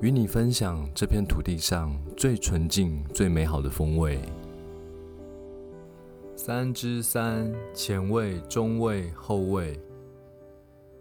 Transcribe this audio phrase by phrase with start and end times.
[0.00, 4.20] 与你分享这片土地上最纯净、最美好的风味。
[6.34, 9.80] 三之三：前味、中味、后味。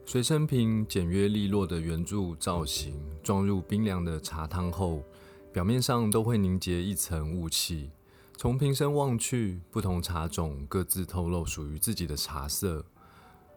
[0.06, 5.04] 随身瓶简约利落的圆柱造型，装入冰凉的茶汤后，
[5.52, 7.90] 表面上都会凝结一层雾气。
[8.38, 12.86] 从瓶身望去，不同茶种各自透露属于自己的茶色。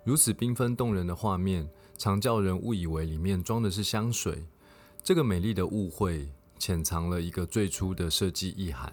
[0.02, 1.68] 如此缤纷动人的画面，
[1.98, 4.46] 常叫人误以为里面装的是香水。
[5.06, 6.28] 这个美丽的误会，
[6.58, 8.92] 潜藏了一个最初的设计意涵。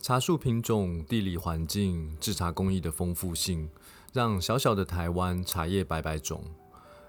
[0.00, 3.70] 茶树品种、地理环境、制茶工艺的丰富性，
[4.12, 6.42] 让小小的台湾茶叶百百种，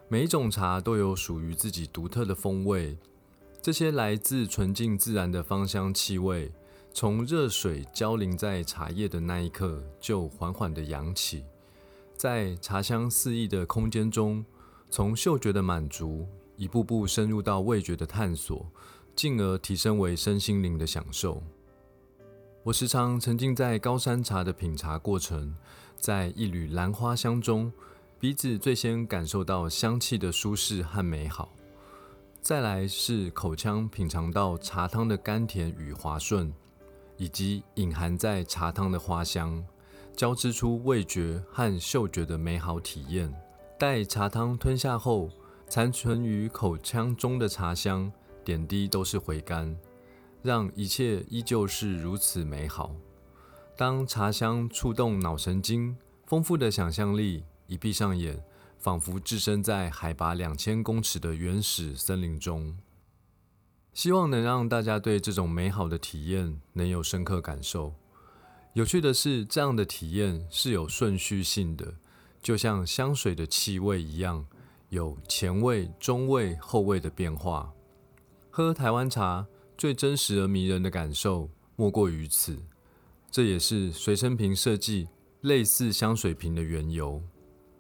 [0.08, 2.95] 每一种茶都有属于自己独特的风味。
[3.59, 6.52] 这些来自纯净自然的芳香气味，
[6.94, 11.44] 从热水浇淋在茶叶的那一刻，就缓缓地扬起，
[12.16, 14.45] 在茶香四溢的空间中，
[14.92, 16.27] 从嗅觉的满足。
[16.62, 18.64] 一步步深入到味觉的探索，
[19.16, 21.42] 进而提升为身心灵的享受。
[22.62, 25.56] 我时常沉浸在高山茶的品茶过程，
[25.98, 27.73] 在一缕兰花香中，
[28.20, 31.52] 鼻子最先感受到香气的舒适和美好，
[32.44, 36.54] 再来是口腔品尝到茶汤的甘甜与滑顺，
[37.17, 39.66] 以及隐含在茶汤的花香，
[40.16, 43.34] 交织出味觉和嗅觉的美好体验。
[43.80, 45.32] 待茶汤吞下后。
[45.72, 48.11] 残存于口腔中的茶香
[48.44, 49.73] 点滴都是回甘，
[50.41, 52.94] 让一切依旧是如此美好。
[53.77, 55.95] 当茶香触动脑神经，
[56.26, 58.43] 丰富的想象力，一闭上眼，
[58.80, 62.77] 仿佛置身在海拔两千公尺的原始森林中。
[63.93, 67.93] 希望能让大家对这种美好的体验能有深刻感受。
[68.73, 71.93] 有趣的是，这样的体验是有顺序性的，
[72.42, 74.45] 就像香水的气味一样。
[74.91, 77.71] 有前味、中味、后味的变化。
[78.49, 79.47] 喝台湾茶
[79.77, 82.57] 最真实而迷人的感受，莫过于此。
[83.31, 85.07] 这也是随身瓶设计
[85.39, 87.23] 类似香水瓶的缘由。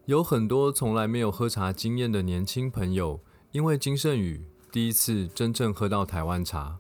[0.05, 3.19] 有很多从来没有喝茶经验的年轻朋友，
[3.51, 6.79] 因为金圣宇第一次真正喝到台湾茶。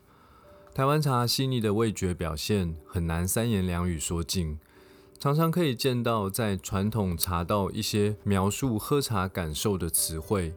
[0.73, 4.57] 台湾茶细腻的味觉表现，很难三言两语说尽。
[5.21, 10.51] 常常可以见到，在传统茶道一些描述喝茶感受的词汇，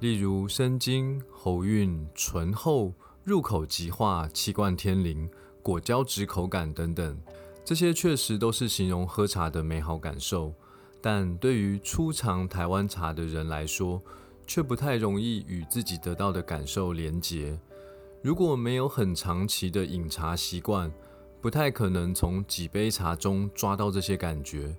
[0.00, 2.94] 例如生津、喉韵、醇厚、
[3.24, 5.28] 入口即化、气贯天灵、
[5.62, 7.20] 果胶质口感等等。
[7.62, 10.54] 这些确实都是形容喝茶的美好感受，
[11.02, 14.00] 但对于初尝台湾茶的人来说，
[14.46, 17.60] 却不太容易与自己得到的感受连结。
[18.22, 20.90] 如果没有很长期的饮茶习惯，
[21.40, 24.76] 不太可能从几杯茶中抓到这些感觉。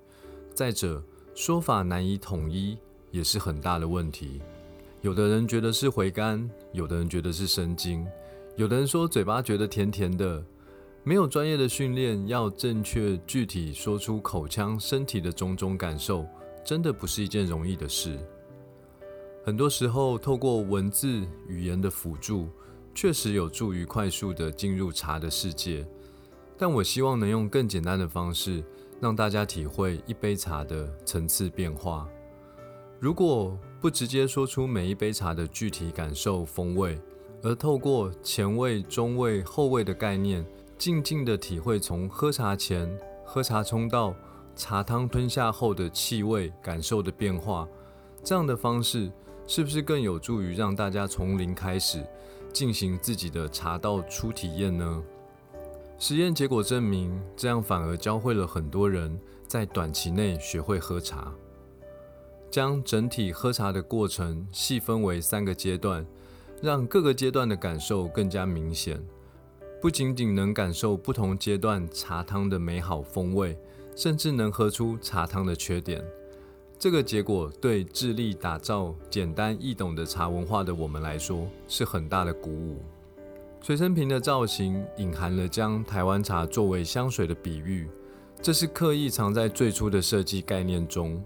[0.54, 1.02] 再者，
[1.34, 2.76] 说法难以统一，
[3.10, 4.40] 也是很大的问题。
[5.00, 8.06] 有的人觉得是回甘，有的人觉得是生津，
[8.56, 10.44] 有的人说嘴巴觉得甜甜的。
[11.04, 16.26] 没有专业的训练，要正确具体说出口腔、身体的种种感受，
[16.64, 18.18] 真的不是一件容易的事。
[19.44, 22.48] 很多时候，透过文字语言的辅助，
[22.94, 25.86] 确实有助于快速的进入茶的世界。
[26.58, 28.64] 但我希望能用更简单的方式，
[29.00, 32.08] 让大家体会一杯茶的层次变化。
[32.98, 37.00] 如果不直接说出每一杯茶的具体感受风味，
[37.44, 40.44] 而透过前味、中味、后味的概念，
[40.76, 42.90] 静静的体会从喝茶前、
[43.24, 44.12] 喝茶冲到
[44.56, 47.68] 茶汤吞下后的气味感受的变化，
[48.24, 49.08] 这样的方式
[49.46, 52.04] 是不是更有助于让大家从零开始
[52.52, 55.00] 进行自己的茶道初体验呢？
[56.00, 59.18] 实验结果证明，这样反而教会了很多人
[59.48, 61.34] 在短期内学会喝茶。
[62.48, 66.06] 将整体喝茶的过程细分为三个阶段，
[66.62, 69.04] 让各个阶段的感受更加明显。
[69.82, 73.58] 不仅仅能感受不同阶段茶汤的美好风味，
[73.96, 76.02] 甚至能喝出茶汤的缺点。
[76.78, 82.80] 这个结果对致力打造简单易懂的茶文化的我们来说，是很大的鼓舞。
[83.68, 87.86] 随身瓶的造型隐含了将台湾茶作为香水的比喻，
[88.40, 91.22] 这是刻意藏在最初的设计概念中，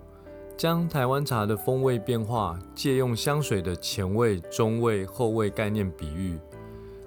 [0.56, 6.36] 将台湾茶的风味变化借用香水的前味、中味、后味概念比喻，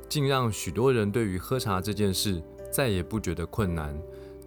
[0.07, 2.41] 竟让许多人对于喝茶这件事
[2.71, 3.93] 再也不觉得困难，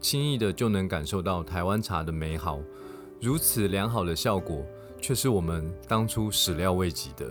[0.01, 2.61] 轻易的就能感受到台湾茶的美好。
[3.21, 4.65] 如此良好的效果，
[5.03, 7.31] 却是我们当初始料未及的。